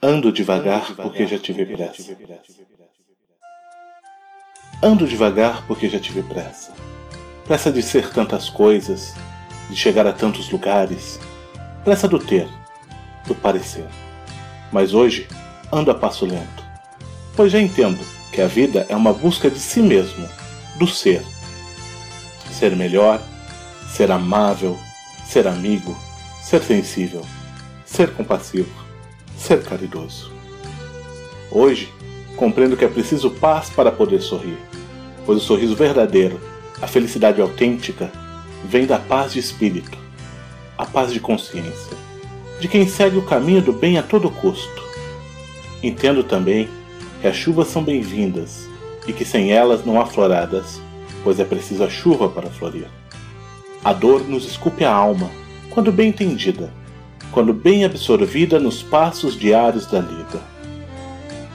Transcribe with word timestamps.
Ando 0.00 0.30
devagar 0.30 0.94
porque 0.94 1.26
já 1.26 1.36
tive 1.40 1.66
pressa. 1.66 2.16
Ando 4.80 5.08
devagar 5.08 5.66
porque 5.66 5.88
já 5.88 5.98
tive 5.98 6.22
pressa. 6.22 6.72
Pressa 7.44 7.72
de 7.72 7.82
ser 7.82 8.08
tantas 8.10 8.48
coisas, 8.48 9.12
de 9.68 9.74
chegar 9.74 10.06
a 10.06 10.12
tantos 10.12 10.52
lugares. 10.52 11.18
Pressa 11.82 12.06
do 12.06 12.20
ter, 12.20 12.48
do 13.26 13.34
parecer. 13.34 13.88
Mas 14.70 14.94
hoje 14.94 15.26
ando 15.72 15.90
a 15.90 15.94
passo 15.96 16.24
lento, 16.24 16.64
pois 17.34 17.50
já 17.50 17.60
entendo 17.60 17.98
que 18.32 18.40
a 18.40 18.46
vida 18.46 18.86
é 18.88 18.94
uma 18.94 19.12
busca 19.12 19.50
de 19.50 19.58
si 19.58 19.80
mesmo, 19.80 20.28
do 20.76 20.86
ser. 20.86 21.24
Ser 22.52 22.76
melhor, 22.76 23.20
ser 23.88 24.12
amável, 24.12 24.78
ser 25.26 25.48
amigo, 25.48 25.98
ser 26.40 26.62
sensível, 26.62 27.26
ser 27.84 28.14
compassivo 28.14 28.87
ser 29.38 29.62
caridoso. 29.62 30.30
Hoje, 31.50 31.92
compreendo 32.36 32.76
que 32.76 32.84
é 32.84 32.88
preciso 32.88 33.30
paz 33.30 33.70
para 33.70 33.90
poder 33.90 34.20
sorrir, 34.20 34.58
pois 35.24 35.38
o 35.38 35.44
sorriso 35.44 35.74
verdadeiro, 35.74 36.40
a 36.82 36.86
felicidade 36.86 37.40
autêntica, 37.40 38.10
vem 38.64 38.86
da 38.86 38.98
paz 38.98 39.32
de 39.32 39.38
espírito, 39.38 39.96
a 40.76 40.84
paz 40.84 41.12
de 41.12 41.20
consciência, 41.20 41.96
de 42.60 42.68
quem 42.68 42.86
segue 42.86 43.16
o 43.16 43.24
caminho 43.24 43.62
do 43.62 43.72
bem 43.72 43.98
a 43.98 44.02
todo 44.02 44.30
custo. 44.30 44.82
Entendo 45.82 46.24
também 46.24 46.68
que 47.20 47.28
as 47.28 47.36
chuvas 47.36 47.68
são 47.68 47.82
bem-vindas 47.82 48.68
e 49.06 49.12
que 49.12 49.24
sem 49.24 49.52
elas 49.52 49.84
não 49.84 50.00
há 50.00 50.06
floradas, 50.06 50.80
pois 51.22 51.38
é 51.40 51.44
preciso 51.44 51.84
a 51.84 51.88
chuva 51.88 52.28
para 52.28 52.50
florir. 52.50 52.88
A 53.84 53.92
dor 53.92 54.28
nos 54.28 54.44
esculpe 54.44 54.84
a 54.84 54.92
alma, 54.92 55.30
quando 55.70 55.92
bem 55.92 56.08
entendida, 56.08 56.72
quando 57.32 57.52
bem 57.52 57.84
absorvida 57.84 58.58
nos 58.58 58.82
passos 58.82 59.36
diários 59.36 59.86
da 59.86 60.00
lida. 60.00 60.40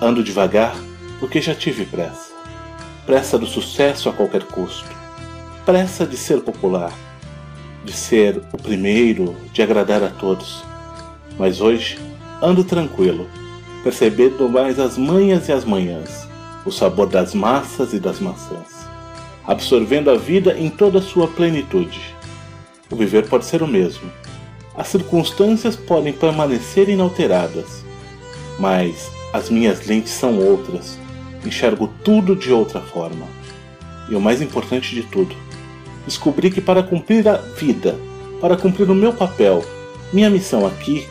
Ando 0.00 0.22
devagar 0.22 0.76
porque 1.20 1.40
já 1.40 1.54
tive 1.54 1.84
pressa. 1.84 2.32
Pressa 3.04 3.38
do 3.38 3.46
sucesso 3.46 4.08
a 4.08 4.12
qualquer 4.12 4.44
custo. 4.44 4.88
Pressa 5.64 6.06
de 6.06 6.16
ser 6.16 6.40
popular, 6.40 6.92
de 7.84 7.92
ser 7.92 8.42
o 8.52 8.58
primeiro, 8.58 9.34
de 9.52 9.62
agradar 9.62 10.02
a 10.02 10.08
todos. 10.08 10.62
Mas 11.38 11.60
hoje 11.60 11.98
ando 12.40 12.64
tranquilo, 12.64 13.28
percebendo 13.82 14.48
mais 14.48 14.78
as 14.78 14.96
manhas 14.96 15.48
e 15.48 15.52
as 15.52 15.64
manhãs, 15.64 16.28
o 16.64 16.70
sabor 16.70 17.08
das 17.08 17.34
massas 17.34 17.92
e 17.92 17.98
das 17.98 18.20
maçãs, 18.20 18.86
absorvendo 19.46 20.10
a 20.10 20.16
vida 20.16 20.56
em 20.58 20.70
toda 20.70 20.98
a 20.98 21.02
sua 21.02 21.28
plenitude. 21.28 22.14
O 22.90 22.96
viver 22.96 23.28
pode 23.28 23.44
ser 23.44 23.62
o 23.62 23.66
mesmo, 23.66 24.10
as 24.78 24.86
circunstâncias 24.86 25.74
podem 25.74 26.12
permanecer 26.12 26.88
inalteradas, 26.88 27.84
mas 28.60 29.10
as 29.32 29.50
minhas 29.50 29.84
lentes 29.84 30.12
são 30.12 30.38
outras. 30.38 30.96
Enxergo 31.44 31.92
tudo 32.04 32.36
de 32.36 32.52
outra 32.52 32.80
forma. 32.80 33.26
E 34.08 34.14
o 34.14 34.20
mais 34.20 34.40
importante 34.40 34.94
de 34.94 35.02
tudo, 35.02 35.34
descobri 36.06 36.48
que 36.48 36.60
para 36.60 36.80
cumprir 36.80 37.28
a 37.28 37.36
vida, 37.36 37.98
para 38.40 38.56
cumprir 38.56 38.88
o 38.88 38.94
meu 38.94 39.12
papel, 39.12 39.64
minha 40.12 40.30
missão 40.30 40.64
aqui, 40.64 41.08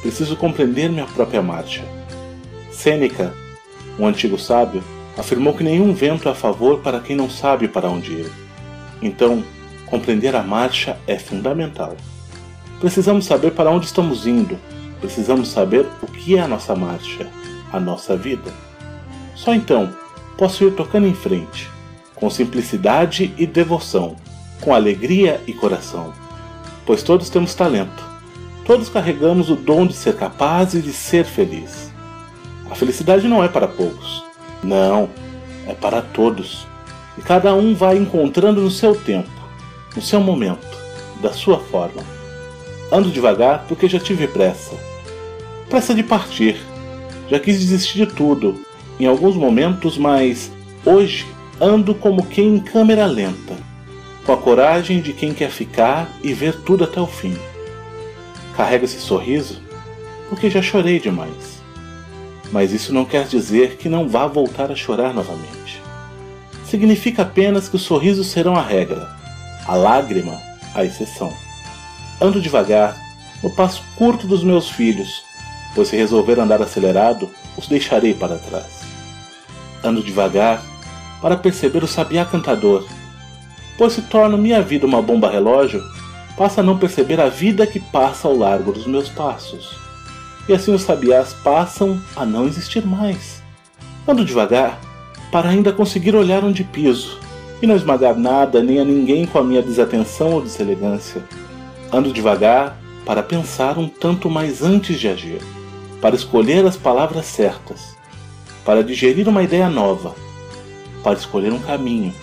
preciso 0.00 0.36
compreender 0.36 0.88
minha 0.88 1.06
própria 1.06 1.42
marcha. 1.42 1.84
Sêneca, 2.70 3.34
um 3.98 4.06
antigo 4.06 4.38
sábio, 4.38 4.82
afirmou 5.16 5.54
que 5.54 5.64
nenhum 5.64 5.92
vento 5.92 6.28
é 6.28 6.30
a 6.30 6.36
favor 6.36 6.78
para 6.78 7.00
quem 7.00 7.16
não 7.16 7.28
sabe 7.28 7.66
para 7.66 7.90
onde 7.90 8.12
ir. 8.12 8.32
Então, 9.02 9.42
compreender 9.86 10.36
a 10.36 10.42
marcha 10.44 10.96
é 11.04 11.18
fundamental. 11.18 11.96
Precisamos 12.80 13.26
saber 13.26 13.52
para 13.52 13.70
onde 13.70 13.86
estamos 13.86 14.26
indo. 14.26 14.58
Precisamos 15.00 15.48
saber 15.48 15.86
o 16.02 16.06
que 16.06 16.36
é 16.36 16.40
a 16.40 16.48
nossa 16.48 16.74
marcha, 16.74 17.28
a 17.72 17.80
nossa 17.80 18.16
vida. 18.16 18.52
Só 19.34 19.54
então 19.54 19.92
posso 20.36 20.64
ir 20.64 20.72
tocando 20.74 21.06
em 21.06 21.14
frente, 21.14 21.68
com 22.14 22.30
simplicidade 22.30 23.34
e 23.36 23.46
devoção, 23.46 24.16
com 24.60 24.74
alegria 24.74 25.40
e 25.46 25.52
coração. 25.52 26.12
Pois 26.86 27.02
todos 27.02 27.28
temos 27.28 27.54
talento. 27.54 28.06
Todos 28.64 28.88
carregamos 28.88 29.50
o 29.50 29.56
dom 29.56 29.86
de 29.86 29.94
ser 29.94 30.16
capazes 30.16 30.84
de 30.84 30.92
ser 30.92 31.24
feliz. 31.24 31.90
A 32.70 32.74
felicidade 32.74 33.26
não 33.26 33.42
é 33.42 33.48
para 33.48 33.66
poucos. 33.66 34.24
Não, 34.62 35.08
é 35.66 35.74
para 35.74 36.02
todos. 36.02 36.66
E 37.16 37.22
cada 37.22 37.54
um 37.54 37.74
vai 37.74 37.96
encontrando 37.96 38.60
no 38.60 38.70
seu 38.70 38.94
tempo, 38.94 39.30
no 39.96 40.02
seu 40.02 40.20
momento, 40.20 40.66
da 41.20 41.32
sua 41.32 41.58
forma. 41.58 42.17
Ando 42.90 43.10
devagar 43.10 43.64
porque 43.68 43.88
já 43.88 43.98
tive 43.98 44.26
pressa. 44.26 44.74
Pressa 45.68 45.94
de 45.94 46.02
partir. 46.02 46.56
Já 47.28 47.38
quis 47.38 47.58
desistir 47.58 48.06
de 48.06 48.14
tudo, 48.14 48.62
em 48.98 49.06
alguns 49.06 49.36
momentos, 49.36 49.98
mas 49.98 50.50
hoje 50.84 51.26
ando 51.60 51.94
como 51.94 52.24
quem 52.24 52.56
em 52.56 52.60
câmera 52.60 53.04
lenta, 53.04 53.54
com 54.24 54.32
a 54.32 54.36
coragem 54.36 55.02
de 55.02 55.12
quem 55.12 55.34
quer 55.34 55.50
ficar 55.50 56.08
e 56.22 56.32
ver 56.32 56.54
tudo 56.62 56.84
até 56.84 57.00
o 57.00 57.06
fim. 57.06 57.36
Carrego 58.56 58.86
esse 58.86 58.98
sorriso 58.98 59.60
porque 60.28 60.48
já 60.48 60.62
chorei 60.62 60.98
demais. 60.98 61.58
Mas 62.50 62.72
isso 62.72 62.94
não 62.94 63.04
quer 63.04 63.26
dizer 63.26 63.76
que 63.76 63.88
não 63.88 64.08
vá 64.08 64.26
voltar 64.26 64.70
a 64.70 64.74
chorar 64.74 65.12
novamente. 65.12 65.82
Significa 66.64 67.22
apenas 67.22 67.68
que 67.68 67.76
os 67.76 67.82
sorrisos 67.82 68.28
serão 68.28 68.56
a 68.56 68.62
regra, 68.62 69.08
a 69.66 69.74
lágrima 69.74 70.40
a 70.74 70.84
exceção. 70.84 71.32
Ando 72.20 72.40
devagar, 72.40 72.96
no 73.40 73.48
passo 73.48 73.80
curto 73.94 74.26
dos 74.26 74.42
meus 74.42 74.68
filhos, 74.68 75.22
pois 75.72 75.86
se 75.86 75.96
resolver 75.96 76.40
andar 76.40 76.60
acelerado, 76.60 77.30
os 77.56 77.68
deixarei 77.68 78.12
para 78.12 78.38
trás. 78.38 78.80
Ando 79.84 80.02
devagar 80.02 80.60
para 81.22 81.36
perceber 81.36 81.84
o 81.84 81.86
sabiá 81.86 82.24
cantador, 82.24 82.84
pois 83.76 83.92
se 83.92 84.02
torno 84.02 84.36
minha 84.36 84.60
vida 84.60 84.84
uma 84.84 85.00
bomba 85.00 85.30
relógio, 85.30 85.80
passa 86.36 86.60
a 86.60 86.64
não 86.64 86.76
perceber 86.76 87.20
a 87.20 87.28
vida 87.28 87.64
que 87.68 87.78
passa 87.78 88.26
ao 88.26 88.36
largo 88.36 88.72
dos 88.72 88.88
meus 88.88 89.08
passos. 89.08 89.78
E 90.48 90.52
assim 90.52 90.74
os 90.74 90.82
sabiás 90.82 91.32
passam 91.34 92.02
a 92.16 92.26
não 92.26 92.48
existir 92.48 92.84
mais. 92.84 93.40
Ando 94.08 94.24
devagar 94.24 94.80
para 95.30 95.50
ainda 95.50 95.72
conseguir 95.72 96.16
olhar 96.16 96.42
onde 96.42 96.64
piso 96.64 97.20
e 97.62 97.66
não 97.66 97.76
esmagar 97.76 98.16
nada 98.16 98.60
nem 98.60 98.80
a 98.80 98.84
ninguém 98.84 99.24
com 99.24 99.38
a 99.38 99.44
minha 99.44 99.62
desatenção 99.62 100.32
ou 100.32 100.42
deselegância 100.42 101.22
Ando 101.92 102.12
devagar 102.12 102.78
para 103.06 103.22
pensar 103.22 103.78
um 103.78 103.88
tanto 103.88 104.28
mais 104.28 104.62
antes 104.62 105.00
de 105.00 105.08
agir, 105.08 105.40
para 106.00 106.14
escolher 106.14 106.66
as 106.66 106.76
palavras 106.76 107.24
certas, 107.24 107.96
para 108.64 108.84
digerir 108.84 109.26
uma 109.26 109.42
ideia 109.42 109.70
nova, 109.70 110.14
para 111.02 111.16
escolher 111.16 111.52
um 111.52 111.58
caminho, 111.58 112.14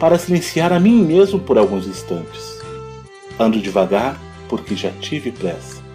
para 0.00 0.18
silenciar 0.18 0.72
a 0.72 0.80
mim 0.80 1.02
mesmo 1.04 1.38
por 1.38 1.58
alguns 1.58 1.86
instantes. 1.86 2.58
Ando 3.38 3.60
devagar 3.60 4.18
porque 4.48 4.74
já 4.74 4.90
tive 5.00 5.30
pressa. 5.30 5.87